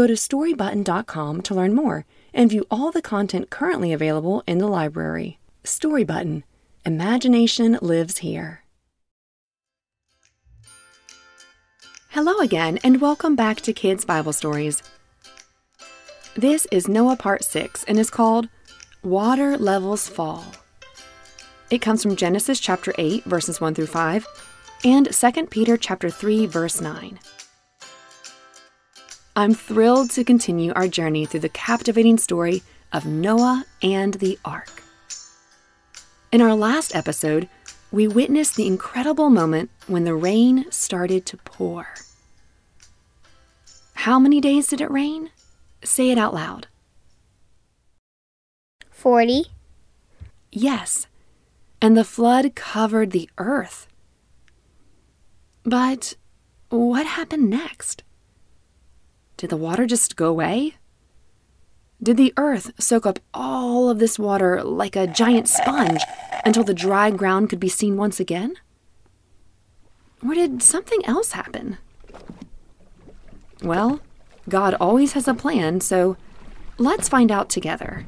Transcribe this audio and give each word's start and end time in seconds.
Go 0.00 0.06
to 0.06 0.14
storybutton.com 0.14 1.42
to 1.42 1.54
learn 1.54 1.74
more 1.74 2.06
and 2.32 2.48
view 2.48 2.64
all 2.70 2.90
the 2.90 3.02
content 3.02 3.50
currently 3.50 3.92
available 3.92 4.42
in 4.46 4.56
the 4.56 4.66
library. 4.66 5.38
Storybutton 5.62 6.42
Imagination 6.86 7.78
lives 7.82 8.16
here. 8.16 8.64
Hello 12.08 12.38
again, 12.38 12.78
and 12.82 13.02
welcome 13.02 13.36
back 13.36 13.60
to 13.60 13.74
Kids 13.74 14.06
Bible 14.06 14.32
Stories. 14.32 14.82
This 16.34 16.66
is 16.72 16.88
Noah 16.88 17.16
Part 17.16 17.44
6 17.44 17.84
and 17.84 17.98
is 17.98 18.08
called 18.08 18.48
Water 19.02 19.58
Levels 19.58 20.08
Fall. 20.08 20.46
It 21.68 21.82
comes 21.82 22.02
from 22.02 22.16
Genesis 22.16 22.58
chapter 22.58 22.94
8, 22.96 23.24
verses 23.24 23.60
1 23.60 23.74
through 23.74 23.88
5, 23.88 24.26
and 24.82 25.12
2 25.12 25.46
Peter 25.48 25.76
chapter 25.76 26.08
3, 26.08 26.46
verse 26.46 26.80
9. 26.80 27.18
I'm 29.40 29.54
thrilled 29.54 30.10
to 30.10 30.22
continue 30.22 30.70
our 30.74 30.86
journey 30.86 31.24
through 31.24 31.40
the 31.40 31.48
captivating 31.48 32.18
story 32.18 32.62
of 32.92 33.06
Noah 33.06 33.64
and 33.82 34.12
the 34.12 34.38
Ark. 34.44 34.82
In 36.30 36.42
our 36.42 36.54
last 36.54 36.94
episode, 36.94 37.48
we 37.90 38.06
witnessed 38.06 38.56
the 38.56 38.66
incredible 38.66 39.30
moment 39.30 39.70
when 39.86 40.04
the 40.04 40.14
rain 40.14 40.66
started 40.70 41.24
to 41.24 41.38
pour. 41.38 41.86
How 43.94 44.18
many 44.18 44.42
days 44.42 44.66
did 44.66 44.82
it 44.82 44.90
rain? 44.90 45.30
Say 45.82 46.10
it 46.10 46.18
out 46.18 46.34
loud. 46.34 46.66
40. 48.90 49.44
Yes, 50.52 51.06
and 51.80 51.96
the 51.96 52.04
flood 52.04 52.54
covered 52.54 53.12
the 53.12 53.30
earth. 53.38 53.86
But 55.62 56.16
what 56.68 57.06
happened 57.06 57.48
next? 57.48 58.02
Did 59.40 59.48
the 59.48 59.56
water 59.56 59.86
just 59.86 60.16
go 60.16 60.26
away? 60.26 60.74
Did 62.02 62.18
the 62.18 62.34
earth 62.36 62.72
soak 62.78 63.06
up 63.06 63.20
all 63.32 63.88
of 63.88 63.98
this 63.98 64.18
water 64.18 64.62
like 64.62 64.96
a 64.96 65.06
giant 65.06 65.48
sponge 65.48 66.02
until 66.44 66.62
the 66.62 66.74
dry 66.74 67.10
ground 67.10 67.48
could 67.48 67.58
be 67.58 67.70
seen 67.70 67.96
once 67.96 68.20
again? 68.20 68.56
Or 70.22 70.34
did 70.34 70.62
something 70.62 71.00
else 71.06 71.32
happen? 71.32 71.78
Well, 73.62 74.00
God 74.46 74.74
always 74.74 75.14
has 75.14 75.26
a 75.26 75.32
plan, 75.32 75.80
so 75.80 76.18
let's 76.76 77.08
find 77.08 77.32
out 77.32 77.48
together. 77.48 78.04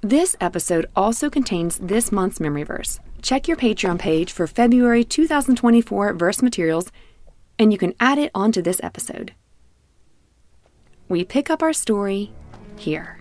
This 0.00 0.34
episode 0.40 0.86
also 0.96 1.28
contains 1.28 1.76
this 1.76 2.10
month's 2.10 2.40
memory 2.40 2.62
verse. 2.62 3.00
Check 3.20 3.46
your 3.46 3.58
Patreon 3.58 3.98
page 3.98 4.32
for 4.32 4.46
February 4.46 5.04
2024 5.04 6.14
verse 6.14 6.40
materials, 6.40 6.90
and 7.58 7.70
you 7.70 7.76
can 7.76 7.92
add 8.00 8.16
it 8.16 8.30
onto 8.34 8.62
this 8.62 8.80
episode. 8.82 9.34
We 11.10 11.24
pick 11.24 11.50
up 11.50 11.60
our 11.60 11.72
story 11.72 12.30
here. 12.76 13.18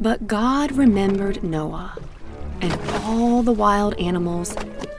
But 0.00 0.26
God 0.26 0.72
remembered 0.72 1.44
Noah 1.44 1.98
and 2.62 2.72
all 3.04 3.42
the 3.42 3.52
wild 3.52 3.92
animals 3.98 4.56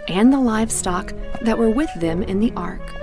and 0.08 0.32
the 0.32 0.40
livestock 0.40 1.12
that 1.42 1.58
were 1.58 1.72
with 1.72 1.90
them 1.96 2.22
in 2.22 2.40
the 2.40 2.54
ark. 2.56 2.94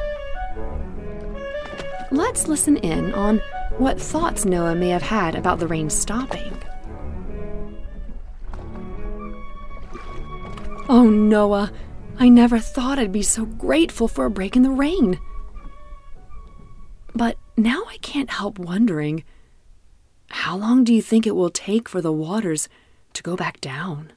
Let's 2.12 2.46
listen 2.46 2.76
in 2.76 3.12
on 3.12 3.38
what 3.78 4.00
thoughts 4.00 4.44
Noah 4.44 4.76
may 4.76 4.90
have 4.90 5.02
had 5.02 5.34
about 5.34 5.58
the 5.58 5.66
rain 5.66 5.90
stopping. 5.90 6.56
Oh, 10.88 11.10
Noah, 11.10 11.72
I 12.18 12.28
never 12.28 12.58
thought 12.58 12.98
I'd 12.98 13.12
be 13.12 13.22
so 13.22 13.44
grateful 13.44 14.08
for 14.08 14.24
a 14.24 14.30
break 14.30 14.56
in 14.56 14.62
the 14.62 14.70
rain. 14.70 15.20
But 17.14 17.36
now 17.56 17.82
I 17.88 17.98
can't 17.98 18.30
help 18.30 18.58
wondering 18.58 19.24
how 20.28 20.56
long 20.56 20.84
do 20.84 20.92
you 20.92 21.02
think 21.02 21.26
it 21.26 21.36
will 21.36 21.50
take 21.50 21.88
for 21.88 22.00
the 22.00 22.12
waters 22.12 22.68
to 23.12 23.22
go 23.22 23.36
back 23.36 23.60
down? 23.60 24.12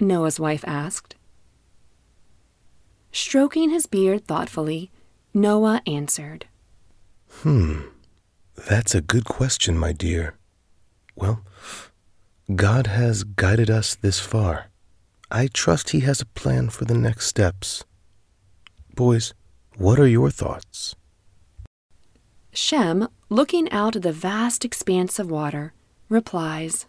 Noah's 0.00 0.40
wife 0.40 0.64
asked. 0.66 1.16
Stroking 3.12 3.70
his 3.70 3.86
beard 3.86 4.26
thoughtfully, 4.26 4.90
Noah 5.34 5.82
answered, 5.86 6.46
Hmm, 7.28 7.82
that's 8.68 8.94
a 8.94 9.00
good 9.00 9.24
question, 9.24 9.78
my 9.78 9.92
dear. 9.92 10.36
Well, 11.14 11.44
God 12.54 12.86
has 12.86 13.24
guided 13.24 13.70
us 13.70 13.94
this 13.94 14.18
far. 14.20 14.70
I 15.32 15.46
trust 15.46 15.90
He 15.90 16.00
has 16.00 16.20
a 16.20 16.26
plan 16.26 16.70
for 16.70 16.84
the 16.84 16.94
next 16.94 17.26
steps. 17.26 17.84
Boys, 18.96 19.32
what 19.76 20.00
are 20.00 20.06
your 20.06 20.30
thoughts? 20.30 20.96
Shem, 22.52 23.08
looking 23.28 23.70
out 23.70 23.94
at 23.94 24.02
the 24.02 24.12
vast 24.12 24.64
expanse 24.64 25.20
of 25.20 25.30
water, 25.30 25.72
replies, 26.08 26.86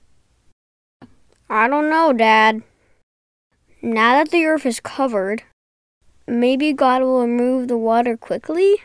I 1.49 1.67
don't 1.67 1.89
know, 1.89 2.13
Dad. 2.13 2.63
Now 3.81 4.15
that 4.15 4.31
the 4.31 4.45
earth 4.45 4.65
is 4.65 4.79
covered, 4.79 5.43
maybe 6.27 6.73
God 6.73 7.03
will 7.03 7.21
remove 7.21 7.67
the 7.67 7.77
water 7.77 8.17
quickly? 8.17 8.77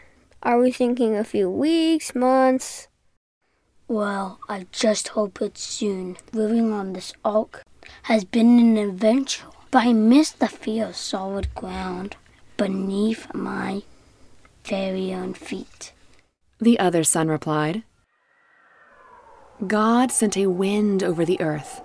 Are 0.43 0.61
we 0.61 0.71
thinking 0.71 1.17
a 1.17 1.25
few 1.25 1.49
weeks, 1.49 2.15
months? 2.15 2.89
Well, 3.89 4.39
I 4.49 4.67
just 4.71 5.09
hope 5.09 5.41
it's 5.41 5.63
soon. 5.63 6.19
Living 6.33 6.73
on 6.73 6.93
this 6.93 7.15
ark 7.25 7.63
has 8.05 8.25
been 8.25 8.59
an 8.59 8.77
adventure, 8.77 9.47
but 9.71 9.85
I 9.87 9.93
miss 9.93 10.31
the 10.31 10.49
feel 10.49 10.89
of 10.89 10.97
solid 10.97 11.55
ground 11.55 12.17
beneath 12.57 13.33
my 13.35 13.83
very 14.65 15.13
own 15.13 15.35
feet. 15.35 15.93
The 16.61 16.79
other 16.79 17.05
son 17.05 17.29
replied, 17.29 17.83
God 19.67 20.11
sent 20.13 20.37
a 20.37 20.47
wind 20.47 21.03
over 21.03 21.25
the 21.25 21.41
earth, 21.41 21.81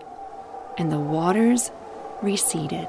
and 0.77 0.91
the 0.91 0.99
waters 0.99 1.71
receded. 2.21 2.87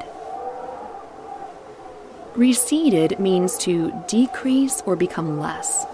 Receded 2.34 3.18
means 3.20 3.58
to 3.58 3.92
decrease 4.08 4.82
or 4.86 4.96
become 4.96 5.38
less. 5.38 5.84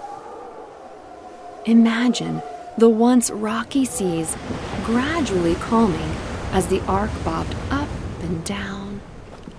Imagine 1.65 2.43
the 2.78 2.89
once 2.89 3.31
rocky 3.31 3.84
seas 3.84 4.37
gradually 4.84 5.57
calming 5.57 6.11
as 6.53 6.66
the 6.69 6.81
ark 6.86 7.10
bobbed 7.25 7.54
up 7.70 7.88
and 8.22 8.44
down, 8.44 9.00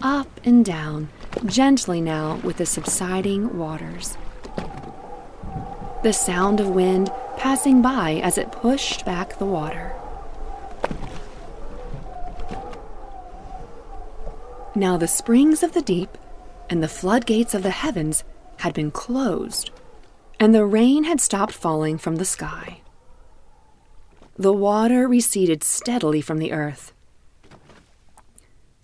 up 0.01 0.27
and 0.43 0.65
down, 0.65 1.09
gently 1.45 2.01
now 2.01 2.35
with 2.43 2.57
the 2.57 2.65
subsiding 2.65 3.57
waters. 3.57 4.17
The 6.03 6.13
sound 6.13 6.59
of 6.59 6.69
wind 6.69 7.11
passing 7.37 7.81
by 7.81 8.21
as 8.23 8.37
it 8.37 8.51
pushed 8.51 9.05
back 9.05 9.37
the 9.37 9.45
water. 9.45 9.93
Now 14.75 14.97
the 14.97 15.07
springs 15.07 15.63
of 15.63 15.73
the 15.73 15.81
deep 15.81 16.17
and 16.69 16.83
the 16.83 16.87
floodgates 16.87 17.53
of 17.53 17.63
the 17.63 17.71
heavens 17.71 18.23
had 18.57 18.73
been 18.73 18.91
closed, 18.91 19.71
and 20.39 20.53
the 20.53 20.65
rain 20.65 21.03
had 21.03 21.19
stopped 21.19 21.53
falling 21.53 21.97
from 21.97 22.17
the 22.17 22.25
sky. 22.25 22.81
The 24.39 24.53
water 24.53 25.05
receded 25.05 25.65
steadily 25.65 26.21
from 26.21 26.39
the 26.39 26.53
earth. 26.53 26.93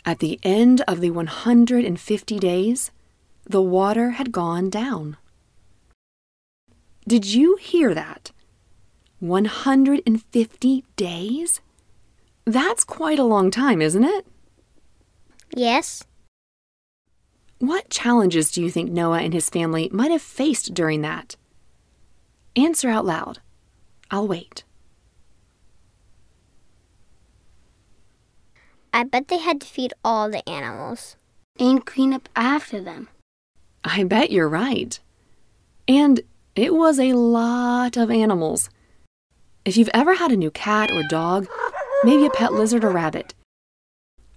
At 0.04 0.20
the 0.20 0.38
end 0.44 0.82
of 0.82 1.00
the 1.00 1.12
150 1.12 2.40
days, 2.40 2.92
the 3.46 3.62
water 3.62 4.10
had 4.12 4.34
gone 4.34 4.70
down. 4.70 5.16
Did 7.08 7.24
you 7.24 7.56
hear 7.56 7.94
that? 7.94 8.34
150 9.20 10.84
days? 10.98 11.62
That's 12.44 12.84
quite 12.84 13.18
a 13.18 13.24
long 13.24 13.50
time, 13.50 13.82
isn't 13.82 14.04
it? 14.04 14.28
Yes. 15.56 16.04
What 17.60 17.90
challenges 17.90 18.52
do 18.52 18.62
you 18.62 18.70
think 18.70 18.92
Noah 18.92 19.22
and 19.22 19.34
his 19.34 19.50
family 19.50 19.90
might 19.94 20.12
have 20.12 20.22
faced 20.22 20.74
during 20.74 21.00
that? 21.04 21.38
Answer 22.58 22.90
out 22.90 23.06
loud. 23.06 23.40
I'll 24.12 24.28
wait. 24.28 24.66
I 28.96 29.04
bet 29.04 29.28
they 29.28 29.40
had 29.40 29.60
to 29.60 29.68
feed 29.68 29.94
all 30.06 30.30
the 30.30 30.48
animals. 30.48 31.18
And 31.60 31.86
clean 31.86 32.14
up 32.14 32.30
after 32.34 32.80
them. 32.80 33.10
I 33.84 34.06
bet 34.06 34.32
you're 34.32 34.48
right. 34.48 34.98
And 35.86 36.22
it 36.56 36.74
was 36.74 36.98
a 36.98 37.12
lot 37.12 37.98
of 37.98 38.10
animals. 38.10 38.70
If 39.66 39.76
you've 39.76 39.90
ever 39.94 40.16
had 40.16 40.32
a 40.32 40.38
new 40.38 40.50
cat 40.50 40.92
or 40.92 41.04
dog, 41.10 41.46
maybe 42.06 42.26
a 42.26 42.30
pet 42.30 42.54
lizard 42.54 42.86
or 42.86 42.90
rabbit, 42.90 43.34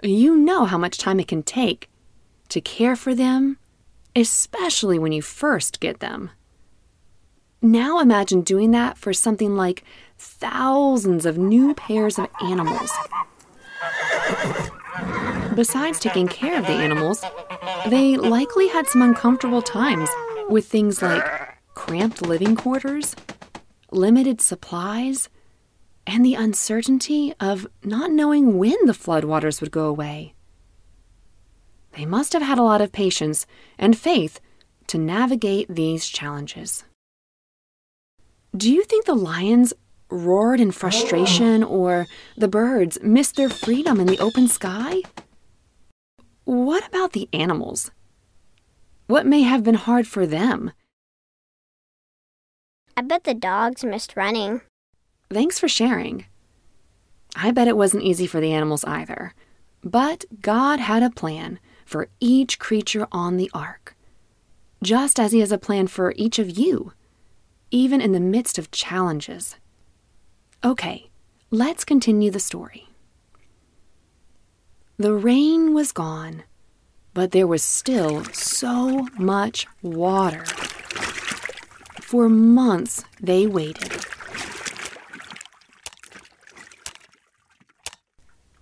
you 0.03 0.37
know 0.37 0.65
how 0.65 0.77
much 0.77 0.99
time 0.99 1.21
it 1.21 1.29
can 1.29 1.45
take 1.45 1.89
to 2.49 2.61
care 2.61 2.97
for 2.97 3.15
them, 3.15 3.59
especially 4.17 4.99
when 4.99 5.13
you 5.13 5.23
first 5.23 5.79
get 5.79 6.01
them. 6.01 6.31
Now 7.63 8.01
imagine 8.01 8.43
doing 8.43 8.73
that 8.73 8.99
for 8.99 9.13
something 9.13 9.55
like 9.55 9.85
thousands 10.19 11.27
of 11.27 11.39
new 11.39 11.75
pairs 11.75 12.19
of 12.19 12.27
animals. 12.43 12.91
Besides 15.55 15.99
taking 15.99 16.29
care 16.29 16.59
of 16.59 16.67
the 16.67 16.73
animals, 16.73 17.25
they 17.89 18.17
likely 18.17 18.69
had 18.69 18.87
some 18.87 19.03
uncomfortable 19.03 19.63
times 19.63 20.09
with 20.49 20.67
things 20.67 21.03
like 21.03 21.25
cramped 21.75 22.23
living 22.23 22.55
quarters, 22.55 23.17
limited 23.91 24.41
supplies, 24.41 25.29
and 26.07 26.25
the 26.25 26.35
uncertainty 26.35 27.35
of 27.41 27.67
not 27.83 28.11
knowing 28.11 28.57
when 28.59 28.77
the 28.87 28.93
floodwaters 28.93 29.61
would 29.61 29.71
go 29.71 29.87
away. 29.87 30.35
They 31.93 32.07
must 32.07 32.33
have 32.33 32.43
had 32.43 32.59
a 32.59 32.63
lot 32.63 32.81
of 32.81 32.93
patience 32.93 33.47
and 33.79 33.99
faith 33.99 34.41
to 34.87 34.99
navigate 34.99 35.67
these 35.69 36.09
challenges. 36.09 36.85
Do 38.57 38.73
you 38.73 38.85
think 38.85 39.05
the 39.05 39.15
lions 39.15 39.75
roared 40.11 40.61
in 40.61 40.71
frustration 40.71 41.63
oh. 41.63 41.69
or 41.69 42.07
the 42.37 42.49
birds 42.49 42.99
missed 43.03 43.37
their 43.37 43.49
freedom 43.49 44.01
in 44.01 44.07
the 44.07 44.19
open 44.19 44.49
sky? 44.49 45.03
What 46.45 46.87
about 46.89 47.13
the 47.13 47.29
animals? 47.33 47.91
What 49.07 49.27
may 49.27 49.43
have 49.43 49.65
been 49.65 49.75
hard 49.75 50.07
for 50.07 50.27
them? 50.27 50.73
I 52.97 53.03
bet 53.03 53.25
the 53.25 53.35
dogs 53.35 53.85
missed 53.85 54.17
running. 54.17 54.63
Thanks 55.31 55.59
for 55.59 55.69
sharing. 55.69 56.27
I 57.37 57.51
bet 57.51 57.69
it 57.69 57.77
wasn't 57.77 58.03
easy 58.03 58.27
for 58.27 58.41
the 58.41 58.53
animals 58.53 58.85
either. 58.85 59.35
But 59.85 60.25
God 60.41 60.81
had 60.81 61.03
a 61.03 61.11
plan 61.11 61.61
for 61.85 62.09
each 62.21 62.59
creature 62.59 63.07
on 63.13 63.37
the 63.37 63.51
ark, 63.55 63.97
just 64.83 65.21
as 65.21 65.33
He 65.33 65.41
has 65.41 65.53
a 65.53 65.59
plan 65.59 65.87
for 65.87 66.13
each 66.17 66.39
of 66.39 66.59
you, 66.59 66.93
even 67.71 68.01
in 68.01 68.13
the 68.13 68.21
midst 68.21 68.59
of 68.59 68.71
challenges. 68.71 69.57
Okay, 70.65 71.09
let's 71.53 71.85
continue 71.85 72.33
the 72.33 72.41
story. 72.41 72.89
The 74.97 75.15
rain 75.15 75.73
was 75.73 75.93
gone, 75.93 76.43
but 77.15 77.31
there 77.31 77.47
was 77.47 77.63
still 77.63 78.25
so 78.33 79.07
much 79.17 79.69
water. 79.83 80.45
For 82.01 82.29
months 82.29 83.05
they 83.21 83.47
waited. 83.47 84.05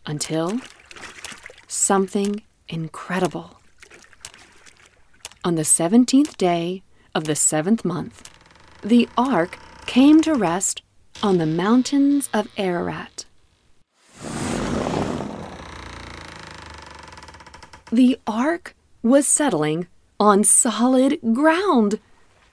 Until 0.05 0.61
something 1.67 2.43
incredible. 2.69 3.61
On 5.43 5.55
the 5.55 5.63
17th 5.63 6.37
day 6.37 6.83
of 7.15 7.25
the 7.25 7.37
seventh 7.37 7.87
month, 7.87 8.29
the 8.83 9.09
ark 9.17 9.59
came 9.87 10.21
to 10.21 10.35
rest 10.35 10.83
on 11.23 11.39
the 11.39 11.47
mountains 11.47 12.29
of 12.33 12.49
Ararat. 12.57 13.25
The 17.91 18.19
ark 18.27 18.75
was 19.03 19.27
settling 19.27 19.87
on 20.19 20.45
solid 20.45 21.19
ground. 21.33 22.01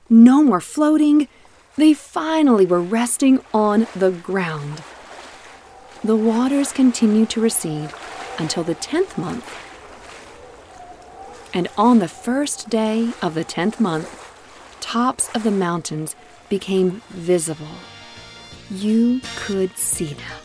No 0.10 0.44
more 0.44 0.62
floating. 0.62 1.28
They 1.76 1.94
finally 1.94 2.66
were 2.66 2.82
resting 2.82 3.40
on 3.54 3.88
the 3.96 4.12
ground. 4.12 4.84
The 6.04 6.16
waters 6.16 6.72
continued 6.72 7.30
to 7.32 7.42
recede 7.42 7.90
until 8.38 8.64
the 8.64 8.76
tenth 8.76 9.18
month. 9.18 9.50
And 11.54 11.68
on 11.78 12.00
the 12.00 12.08
first 12.08 12.70
day 12.70 13.14
of 13.22 13.34
the 13.34 13.44
tenth 13.44 13.80
month, 13.80 14.20
tops 14.82 15.30
of 15.34 15.44
the 15.44 15.52
mountains 15.52 16.16
became 16.50 17.02
visible 17.10 17.78
you 18.70 19.22
could 19.36 19.78
see 19.78 20.14
them. 20.14 20.44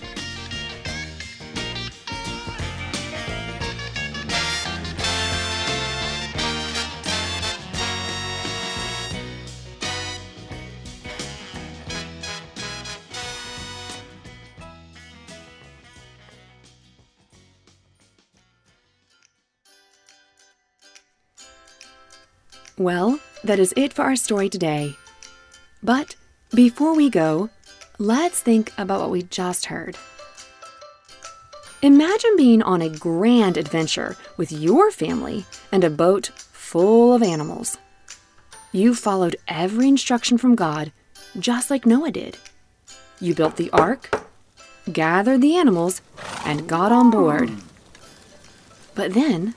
Well, 22.79 23.19
that 23.43 23.59
is 23.59 23.75
it 23.77 23.93
for 23.93 24.03
our 24.03 24.15
story 24.15 24.49
today. 24.49 24.95
But 25.83 26.15
before 26.55 26.95
we 26.95 27.11
go, 27.11 27.51
Let's 28.01 28.39
think 28.39 28.73
about 28.79 29.01
what 29.01 29.11
we 29.11 29.23
just 29.25 29.67
heard. 29.67 29.97
Imagine 31.83 32.37
being 32.37 32.63
on 32.63 32.81
a 32.81 32.89
grand 32.89 33.57
adventure 33.57 34.17
with 34.37 34.53
your 34.53 34.93
family 34.93 35.47
and 35.73 35.83
a 35.83 35.91
boat 35.91 36.31
full 36.53 37.13
of 37.13 37.25
animals. 37.25 37.77
You 38.71 38.95
followed 38.95 39.35
every 39.49 39.89
instruction 39.89 40.39
from 40.39 40.55
God, 40.55 40.93
just 41.41 41.71
like 41.71 41.87
Noah 41.87 42.13
did. 42.13 42.37
You 43.21 43.35
built 43.35 43.57
the 43.57 43.71
ark, 43.71 44.11
gathered 44.93 45.41
the 45.41 45.57
animals, 45.57 46.01
and 46.45 46.69
got 46.69 46.93
on 46.93 47.11
board. 47.11 47.51
But 48.95 49.15
then, 49.15 49.55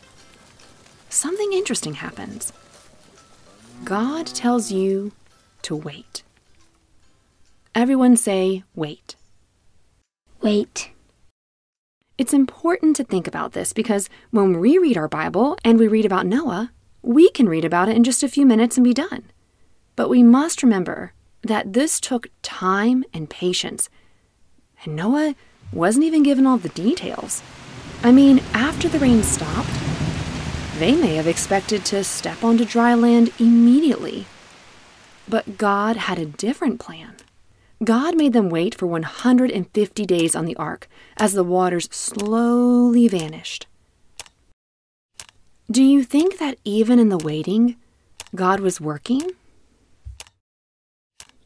something 1.09 1.53
interesting 1.53 1.93
happens. 1.93 2.51
God 3.83 4.25
tells 4.25 4.71
you 4.71 5.11
to 5.61 5.75
wait. 5.75 6.20
Everyone 7.73 8.17
say, 8.17 8.63
wait. 8.75 9.15
Wait. 10.41 10.91
It's 12.17 12.33
important 12.33 12.97
to 12.97 13.05
think 13.05 13.27
about 13.27 13.53
this 13.53 13.71
because 13.71 14.09
when 14.29 14.59
we 14.59 14.77
read 14.77 14.97
our 14.97 15.07
Bible 15.07 15.57
and 15.63 15.79
we 15.79 15.87
read 15.87 16.05
about 16.05 16.25
Noah, 16.25 16.73
we 17.01 17.29
can 17.29 17.47
read 17.47 17.63
about 17.63 17.87
it 17.87 17.95
in 17.95 18.03
just 18.03 18.23
a 18.23 18.27
few 18.27 18.45
minutes 18.45 18.75
and 18.75 18.83
be 18.83 18.93
done. 18.93 19.23
But 19.95 20.09
we 20.09 20.21
must 20.21 20.63
remember 20.63 21.13
that 21.43 21.71
this 21.71 22.01
took 22.01 22.27
time 22.41 23.05
and 23.13 23.29
patience. 23.29 23.89
And 24.83 24.97
Noah 24.97 25.35
wasn't 25.71 26.03
even 26.03 26.23
given 26.23 26.45
all 26.45 26.57
the 26.57 26.69
details. 26.69 27.41
I 28.03 28.11
mean, 28.11 28.41
after 28.53 28.89
the 28.89 28.99
rain 28.99 29.23
stopped, 29.23 29.71
they 30.77 30.93
may 30.93 31.15
have 31.15 31.27
expected 31.27 31.85
to 31.85 32.03
step 32.03 32.43
onto 32.43 32.65
dry 32.65 32.95
land 32.95 33.31
immediately. 33.39 34.25
But 35.25 35.57
God 35.57 35.95
had 35.95 36.19
a 36.19 36.25
different 36.25 36.77
plan. 36.81 37.15
God 37.83 38.15
made 38.15 38.33
them 38.33 38.49
wait 38.49 38.75
for 38.75 38.85
150 38.85 40.05
days 40.05 40.35
on 40.35 40.45
the 40.45 40.55
ark 40.55 40.87
as 41.17 41.33
the 41.33 41.43
waters 41.43 41.89
slowly 41.91 43.07
vanished. 43.07 43.65
Do 45.69 45.83
you 45.83 46.03
think 46.03 46.37
that 46.37 46.59
even 46.63 46.99
in 46.99 47.09
the 47.09 47.17
waiting, 47.17 47.77
God 48.35 48.59
was 48.59 48.79
working? 48.79 49.31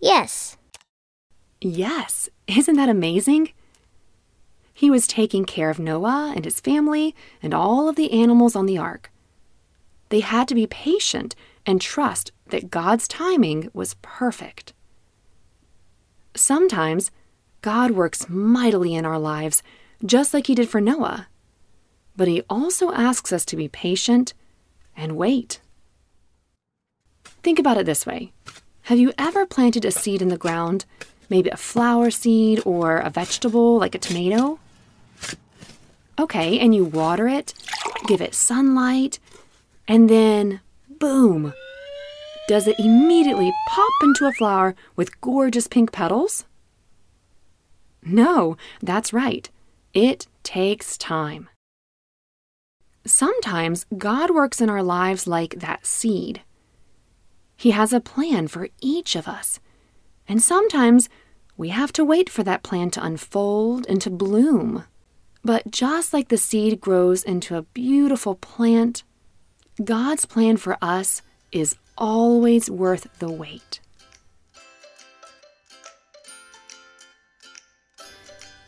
Yes. 0.02 0.58
Yes. 1.62 2.30
Isn't 2.48 2.76
that 2.76 2.90
amazing? 2.90 3.52
He 4.74 4.92
was 4.92 5.08
taking 5.08 5.46
care 5.46 5.70
of 5.70 5.80
Noah 5.80 6.34
and 6.36 6.44
his 6.44 6.60
family 6.60 7.16
and 7.42 7.54
all 7.54 7.88
of 7.88 7.96
the 7.96 8.12
animals 8.12 8.58
on 8.58 8.66
the 8.66 8.78
ark. 8.78 9.10
They 10.10 10.20
had 10.20 10.50
to 10.50 10.56
be 10.56 10.68
patient 10.68 11.34
and 11.66 11.80
trust 11.80 12.34
that 12.48 12.70
God's 12.70 13.08
timing 13.08 13.70
was 13.74 13.96
perfect. 14.02 14.74
Sometimes 16.36 17.12
God 17.62 17.92
works 17.92 18.30
mightily 18.30 18.94
in 18.94 19.06
our 19.06 19.18
lives, 19.18 19.64
just 20.06 20.34
like 20.34 20.48
He 20.48 20.56
did 20.56 20.70
for 20.70 20.82
Noah. 20.82 21.28
But 22.16 22.28
He 22.28 22.44
also 22.50 22.92
asks 22.92 23.34
us 23.34 23.46
to 23.46 23.56
be 23.56 23.68
patient 23.68 24.34
and 24.96 25.18
wait. 25.18 25.60
Think 27.44 27.60
about 27.60 27.78
it 27.78 27.86
this 27.86 28.06
way 28.06 28.32
Have 28.84 29.00
you 29.00 29.14
ever 29.18 29.46
planted 29.46 29.86
a 29.86 29.92
seed 29.92 30.22
in 30.22 30.30
the 30.30 30.38
ground, 30.38 30.86
maybe 31.30 31.50
a 31.50 31.58
flower 31.58 32.12
seed 32.12 32.62
or 32.66 32.98
a 32.98 33.10
vegetable 33.10 33.78
like 33.78 33.96
a 33.96 34.00
tomato? 34.00 34.60
Okay, 36.18 36.60
and 36.60 36.74
you 36.74 36.86
water 36.86 37.28
it, 37.28 37.54
give 38.08 38.22
it 38.22 38.34
sunlight, 38.34 39.20
and 39.88 40.10
then 40.10 40.62
boom, 40.90 41.54
does 42.48 42.68
it 42.68 42.80
immediately 42.80 43.52
pop 43.68 43.92
into 44.04 44.26
a 44.26 44.34
flower 44.34 44.76
with 44.96 45.20
gorgeous 45.22 45.68
pink 45.68 45.92
petals? 45.92 46.46
No, 48.04 48.56
that's 48.82 49.14
right. 49.14 49.50
It 49.94 50.28
takes 50.44 50.98
time. 50.98 51.50
Sometimes 53.06 53.86
God 53.98 54.32
works 54.32 54.62
in 54.62 54.70
our 54.70 54.84
lives 54.84 55.28
like 55.28 55.60
that 55.60 55.86
seed. 55.86 56.42
He 57.56 57.72
has 57.72 57.94
a 57.94 58.00
plan 58.00 58.48
for 58.48 58.70
each 58.82 59.16
of 59.16 59.28
us. 59.28 59.60
And 60.28 60.42
sometimes 60.42 61.10
we 61.58 61.70
have 61.70 61.94
to 61.94 62.06
wait 62.06 62.30
for 62.30 62.44
that 62.44 62.64
plan 62.64 62.92
to 62.92 63.04
unfold 63.04 63.86
and 63.88 64.02
to 64.02 64.10
bloom. 64.10 64.84
But 65.44 65.72
just 65.72 66.14
like 66.14 66.30
the 66.30 66.38
seed 66.38 66.82
grows 66.82 67.24
into 67.24 67.56
a 67.56 67.62
beautiful 67.62 68.36
plant, 68.36 69.04
God's 69.84 70.26
plan 70.26 70.58
for 70.58 70.78
us 70.82 71.22
is 71.52 71.76
always 71.98 72.70
worth 72.70 73.08
the 73.20 73.32
wait. 73.32 73.80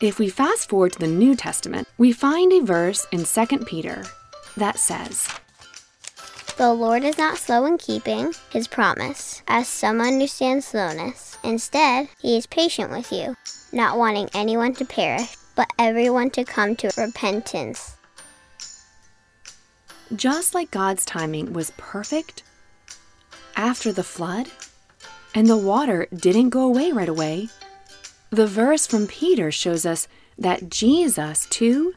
If 0.00 0.20
we 0.20 0.28
fast 0.28 0.68
forward 0.68 0.92
to 0.92 0.98
the 1.00 1.08
New 1.08 1.34
Testament, 1.34 1.88
we 1.98 2.12
find 2.12 2.52
a 2.52 2.64
verse 2.64 3.06
in 3.10 3.24
2 3.24 3.58
Peter 3.64 4.04
that 4.56 4.78
says, 4.78 5.28
The 6.56 6.72
Lord 6.72 7.02
is 7.02 7.18
not 7.18 7.36
slow 7.36 7.64
in 7.64 7.78
keeping 7.78 8.32
his 8.50 8.68
promise, 8.68 9.42
as 9.48 9.66
some 9.66 10.00
understand 10.00 10.62
slowness. 10.62 11.36
Instead, 11.42 12.08
he 12.20 12.36
is 12.36 12.46
patient 12.46 12.92
with 12.92 13.10
you, 13.10 13.34
not 13.72 13.98
wanting 13.98 14.28
anyone 14.34 14.72
to 14.74 14.84
perish, 14.84 15.36
but 15.56 15.68
everyone 15.80 16.30
to 16.30 16.44
come 16.44 16.76
to 16.76 16.92
repentance. 16.96 17.96
Just 20.14 20.54
like 20.54 20.70
God's 20.70 21.04
timing 21.04 21.52
was 21.52 21.72
perfect 21.76 22.44
after 23.58 23.92
the 23.92 24.04
flood, 24.04 24.48
and 25.34 25.48
the 25.48 25.56
water 25.56 26.06
didn't 26.14 26.50
go 26.50 26.62
away 26.62 26.92
right 26.92 27.08
away, 27.08 27.48
the 28.30 28.46
verse 28.46 28.86
from 28.86 29.06
Peter 29.06 29.50
shows 29.50 29.84
us 29.84 30.06
that 30.38 30.70
Jesus, 30.70 31.46
too, 31.50 31.92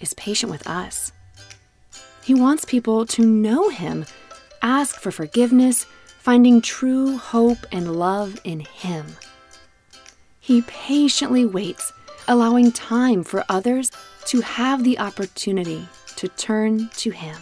is 0.00 0.14
patient 0.14 0.52
with 0.52 0.66
us. 0.66 1.10
He 2.22 2.34
wants 2.34 2.66
people 2.66 3.06
to 3.06 3.22
know 3.22 3.70
Him, 3.70 4.04
ask 4.60 5.00
for 5.00 5.10
forgiveness, 5.10 5.86
finding 6.18 6.60
true 6.60 7.16
hope 7.16 7.58
and 7.72 7.96
love 7.96 8.38
in 8.44 8.60
Him. 8.60 9.06
He 10.38 10.62
patiently 10.62 11.46
waits, 11.46 11.90
allowing 12.28 12.70
time 12.70 13.24
for 13.24 13.44
others 13.48 13.90
to 14.26 14.42
have 14.42 14.84
the 14.84 14.98
opportunity 14.98 15.88
to 16.16 16.28
turn 16.28 16.90
to 16.96 17.10
Him. 17.10 17.36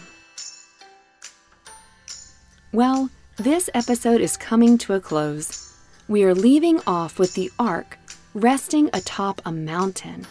Well, 2.71 3.09
this 3.37 3.69
episode 3.75 4.19
is 4.19 4.35
coming 4.35 4.79
to 4.79 4.93
a 4.93 4.99
close. 4.99 5.71
We 6.07 6.23
are 6.23 6.33
leaving 6.33 6.81
off 6.87 7.19
with 7.19 7.35
the 7.35 7.51
ark 7.59 7.97
resting 8.33 8.89
atop 8.93 9.41
a 9.45 9.51
mountain. 9.51 10.25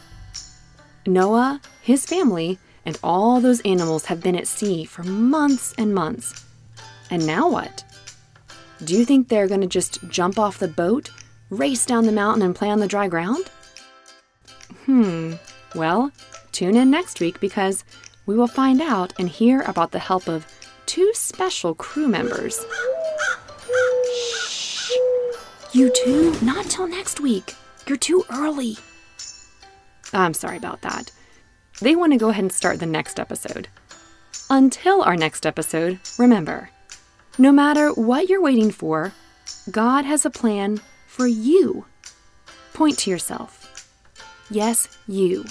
Noah, 1.07 1.61
his 1.83 2.05
family, 2.05 2.59
and 2.85 2.99
all 3.05 3.41
those 3.41 3.61
animals 3.61 4.07
have 4.07 4.23
been 4.23 4.35
at 4.35 4.49
sea 4.49 4.85
for 4.85 5.05
months 5.05 5.73
and 5.79 5.95
months. 5.95 6.45
And 7.11 7.25
now 7.27 7.49
what? 7.49 7.85
Do 8.85 8.97
you 8.97 9.05
think 9.05 9.29
they're 9.29 9.49
going 9.49 9.61
to 9.61 9.67
just 9.69 10.09
jump 10.09 10.39
off 10.39 10.59
the 10.59 10.69
boat, 10.69 11.11
race 11.51 11.87
down 11.87 12.07
the 12.07 12.13
mountain, 12.13 12.43
and 12.43 12.57
play 12.57 12.71
on 12.71 12.81
the 12.81 12.89
dry 12.89 13.07
ground? 13.07 13.51
Hmm, 14.85 15.35
well, 15.77 16.11
tune 16.51 16.77
in 16.77 16.91
next 16.91 17.21
week 17.21 17.39
because 17.39 17.85
we 18.27 18.35
will 18.35 18.49
find 18.49 18.81
out 18.81 19.13
and 19.19 19.29
hear 19.29 19.63
about 19.63 19.93
the 19.93 20.01
help 20.01 20.27
of 20.27 20.45
two 20.87 21.13
special 21.15 21.75
crew 21.75 22.09
members. 22.09 22.65
You 25.76 25.90
too? 25.90 26.35
not 26.40 26.64
till 26.64 26.87
next 26.87 27.21
week. 27.21 27.54
You're 27.87 27.99
too 27.99 28.25
early. 28.30 28.78
I'm 30.11 30.33
sorry 30.33 30.56
about 30.56 30.80
that. 30.80 31.12
They 31.83 31.95
want 31.95 32.14
to 32.14 32.18
go 32.18 32.30
ahead 32.30 32.45
and 32.45 32.50
start 32.50 32.80
the 32.80 32.87
next 32.87 33.21
episode. 33.21 33.68
Until 34.49 35.02
our 35.02 35.16
next 35.16 35.45
episode, 35.45 36.00
remember 36.18 36.71
no 37.37 37.52
matter 37.52 37.90
what 37.92 38.30
you're 38.30 38.40
waiting 38.40 38.71
for, 38.71 39.12
God 39.71 40.06
has 40.06 40.25
a 40.25 40.30
plan 40.30 40.80
for 41.06 41.26
you. 41.26 41.85
Point 42.73 42.97
to 43.00 43.11
yourself. 43.11 43.87
Yes, 44.50 44.97
you. 45.06 45.45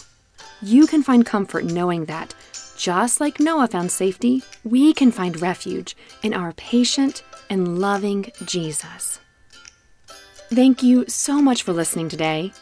You 0.60 0.88
can 0.88 1.04
find 1.04 1.24
comfort 1.24 1.66
knowing 1.66 2.06
that, 2.06 2.34
just 2.76 3.22
like 3.22 3.40
Noah 3.40 3.68
found 3.68 3.92
safety, 3.92 4.42
we 4.64 4.92
can 4.92 5.12
find 5.12 5.40
refuge 5.40 5.96
in 6.24 6.34
our 6.34 6.52
patient 6.54 7.22
and 7.48 7.78
loving 7.78 8.32
Jesus. 8.44 9.20
Thank 10.50 10.84
you 10.84 11.06
so 11.08 11.42
much 11.42 11.64
for 11.64 11.74
listening 11.74 12.08
today. 12.08 12.54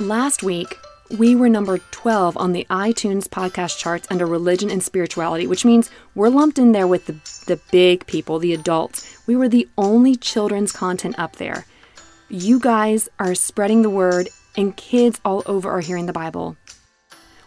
Last 0.00 0.42
week, 0.42 0.76
we 1.18 1.36
were 1.36 1.48
number 1.48 1.78
12 1.78 2.36
on 2.36 2.52
the 2.52 2.66
iTunes 2.68 3.28
podcast 3.28 3.78
charts 3.78 4.08
under 4.10 4.26
religion 4.26 4.70
and 4.70 4.82
spirituality, 4.82 5.46
which 5.46 5.64
means 5.64 5.88
we're 6.16 6.28
lumped 6.28 6.58
in 6.58 6.72
there 6.72 6.88
with 6.88 7.06
the, 7.06 7.12
the 7.46 7.60
big 7.70 8.06
people, 8.06 8.40
the 8.40 8.54
adults. 8.54 9.24
We 9.28 9.36
were 9.36 9.48
the 9.48 9.68
only 9.78 10.16
children's 10.16 10.72
content 10.72 11.16
up 11.16 11.36
there. 11.36 11.64
You 12.28 12.58
guys 12.58 13.08
are 13.20 13.36
spreading 13.36 13.82
the 13.82 13.90
word, 13.90 14.28
and 14.56 14.76
kids 14.76 15.20
all 15.24 15.44
over 15.46 15.70
are 15.70 15.80
hearing 15.80 16.06
the 16.06 16.12
Bible. 16.12 16.56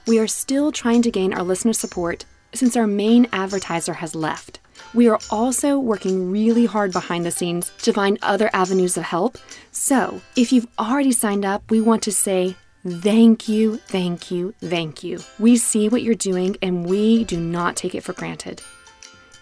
We 0.07 0.19
are 0.19 0.27
still 0.27 0.71
trying 0.71 1.01
to 1.01 1.11
gain 1.11 1.33
our 1.33 1.43
listener 1.43 1.73
support 1.73 2.25
since 2.53 2.75
our 2.75 2.87
main 2.87 3.27
advertiser 3.33 3.93
has 3.93 4.15
left. 4.15 4.59
We 4.93 5.07
are 5.07 5.19
also 5.29 5.79
working 5.79 6.31
really 6.31 6.65
hard 6.65 6.91
behind 6.91 7.25
the 7.25 7.31
scenes 7.31 7.71
to 7.81 7.93
find 7.93 8.19
other 8.21 8.49
avenues 8.53 8.95
of 8.97 9.03
help. 9.03 9.37
So, 9.71 10.21
if 10.35 10.51
you've 10.51 10.67
already 10.77 11.11
signed 11.11 11.45
up, 11.45 11.69
we 11.71 11.81
want 11.81 12.03
to 12.03 12.11
say 12.11 12.55
thank 12.85 13.47
you, 13.47 13.77
thank 13.77 14.29
you, 14.29 14.53
thank 14.61 15.03
you. 15.03 15.19
We 15.39 15.57
see 15.57 15.89
what 15.89 16.03
you're 16.03 16.15
doing 16.15 16.57
and 16.61 16.85
we 16.85 17.23
do 17.23 17.39
not 17.39 17.75
take 17.75 17.95
it 17.95 18.03
for 18.03 18.13
granted. 18.13 18.61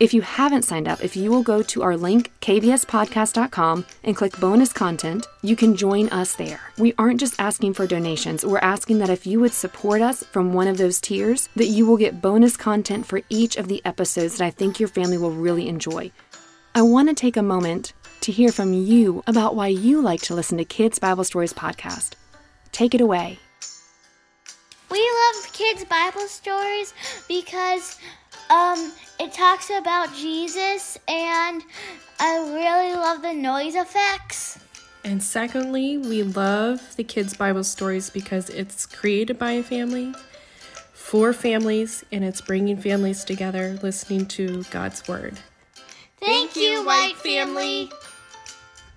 If 0.02 0.16
you 0.16 0.24
haven't 0.24 0.64
signed 0.64 0.88
up, 0.88 1.04
if 1.04 1.16
you 1.16 1.30
will 1.30 1.44
go 1.44 1.62
to 1.62 1.84
our 1.84 1.96
link, 1.96 2.32
kbspodcast.com, 2.42 3.86
and 4.04 4.16
click 4.16 4.36
bonus 4.40 4.74
content, 4.74 5.28
you 5.44 5.56
can 5.56 5.76
join 5.76 6.10
us 6.10 6.34
there. 6.34 6.60
We 6.80 6.96
aren't 6.98 7.20
just 7.20 7.40
asking 7.40 7.76
for 7.76 7.86
donations, 7.86 8.44
we're 8.44 8.58
asking 8.58 8.98
that 8.98 9.12
if 9.12 9.28
you 9.28 9.40
would 9.42 9.52
support 9.52 10.02
us 10.02 10.24
from 10.24 10.54
one 10.54 10.68
of 10.68 10.80
those 10.80 11.00
tiers, 11.00 11.50
that 11.56 11.68
you 11.68 11.86
will 11.86 11.98
get 11.98 12.20
bonus 12.20 12.58
content 12.58 13.06
for 13.06 13.22
each 13.30 13.58
of 13.58 13.68
the 13.68 13.80
episodes 13.86 14.40
that 14.40 14.44
I 14.44 14.50
think 14.50 14.80
your 14.80 14.90
family 14.90 15.20
will 15.20 15.36
really 15.36 15.70
enjoy. 15.70 16.12
I 16.74 16.82
want 16.82 17.10
to 17.10 17.14
take 17.14 17.38
a 17.38 17.44
moment 17.44 17.94
to 18.22 18.32
hear 18.32 18.52
from 18.52 18.74
you 18.74 19.22
about 19.28 19.56
why 19.56 19.68
you 19.68 20.02
like 20.02 20.22
to 20.22 20.34
listen 20.34 20.58
to 20.58 20.66
Kids 20.66 20.98
Bible 20.98 21.26
Stories 21.26 21.54
podcast. 21.54 22.14
Take 22.72 22.96
it 22.96 23.02
away. 23.02 23.38
We 24.90 24.98
love 24.98 25.54
kids' 25.54 25.86
Bible 25.86 26.28
stories 26.28 26.96
because 27.28 28.00
um, 28.52 28.92
it 29.20 29.32
talks 29.32 29.70
about 29.70 30.14
Jesus, 30.14 30.98
and 31.08 31.64
I 32.20 32.38
really 32.54 32.94
love 32.94 33.22
the 33.22 33.34
noise 33.34 33.76
effects. 33.76 34.60
And 35.04 35.24
secondly, 35.24 35.98
we 35.98 36.24
love 36.24 36.96
the 36.98 37.04
kids' 37.04 37.34
Bible 37.34 37.64
stories 37.64 38.10
because 38.10 38.50
it's 38.50 38.86
created 38.86 39.40
by 39.40 39.54
a 39.54 39.64
family 39.64 40.14
for 40.94 41.34
families 41.34 42.06
and 42.12 42.24
it's 42.24 42.42
bringing 42.42 42.78
families 42.78 43.24
together 43.24 43.80
listening 43.82 44.26
to 44.28 44.64
God's 44.66 45.08
Word. 45.08 45.38
Thank, 46.20 46.56
you, 46.56 46.86
White 46.86 47.18
Family. 47.18 47.90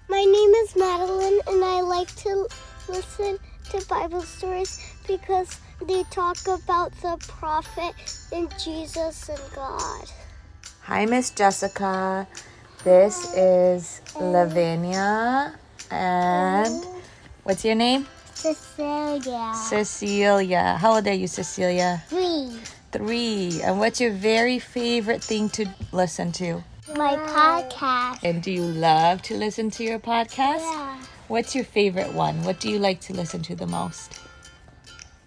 My 0.09 0.23
name 0.23 0.51
is 0.65 0.77
Madeline, 0.77 1.41
and 1.47 1.65
I 1.65 1.81
like 1.81 2.15
to 2.17 2.47
listen 2.89 3.39
to 3.71 3.87
Bible 3.89 4.21
stories 4.21 4.79
because 5.07 5.59
they 5.87 6.03
talk 6.05 6.39
about 6.47 6.93
the 7.03 7.17
prophet 7.29 7.95
and 8.33 8.49
Jesus 8.59 9.29
and 9.29 9.41
God. 9.55 10.11
Hi, 10.83 11.05
Miss 11.07 11.31
Jessica. 11.31 12.27
This 12.83 13.35
is 13.35 14.01
Lavinia. 14.21 15.55
And 15.91 16.85
what's 17.43 17.65
your 17.65 17.75
name? 17.75 18.07
Cecilia. 18.35 19.53
Cecilia. 19.55 20.77
How 20.79 20.95
old 20.95 21.07
are 21.07 21.13
you, 21.13 21.27
Cecilia? 21.27 22.03
Three. 22.09 22.51
Three. 22.93 23.61
And 23.63 23.79
what's 23.79 24.01
your 24.01 24.13
very 24.13 24.59
favorite 24.59 25.23
thing 25.23 25.49
to 25.51 25.67
listen 25.93 26.33
to? 26.33 26.63
My 26.97 27.17
podcast. 27.17 28.23
And 28.23 28.43
do 28.43 28.51
you 28.51 28.65
love 28.65 29.23
to 29.23 29.35
listen 29.37 29.71
to 29.73 29.85
your 29.85 29.99
podcast? 29.99 30.61
Yeah. 30.61 31.03
What's 31.29 31.55
your 31.55 31.65
favorite 31.65 32.13
one? 32.13 32.43
What 32.45 32.61
do 32.61 32.71
you 32.71 32.79
like 32.79 33.01
to 33.03 33.15
listen 33.15 33.43
to 33.43 33.57
the 33.57 33.67
most? 33.67 34.21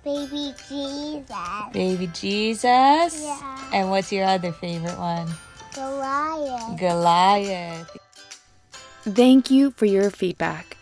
Baby 0.07 0.53
Jesus. 0.69 1.73
Baby 1.73 2.07
Jesus? 2.13 2.63
Yeah. 3.21 3.69
And 3.73 3.89
what's 3.89 4.09
your 4.09 4.23
other 4.23 4.53
favorite 4.53 4.97
one? 4.97 5.27
Goliath. 5.75 6.79
Goliath. 6.79 7.97
Thank 9.01 9.51
you 9.51 9.71
for 9.71 9.85
your 9.85 10.09
feedback. 10.09 10.77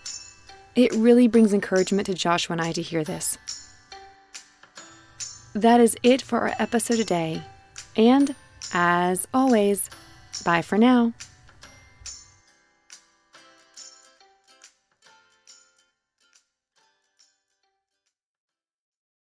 It 0.75 0.93
really 0.93 1.27
brings 1.27 1.53
encouragement 1.53 2.05
to 2.05 2.13
Joshua 2.13 2.53
and 2.53 2.61
I 2.61 2.71
to 2.73 2.83
hear 2.83 3.03
this. 3.03 3.39
That 5.55 5.79
is 5.79 5.97
it 6.03 6.21
for 6.21 6.41
our 6.41 6.53
episode 6.59 6.97
today. 6.97 7.41
And 7.97 8.35
as 8.75 9.27
always, 9.33 9.89
bye 10.43 10.61
for 10.61 10.77
now. 10.77 11.13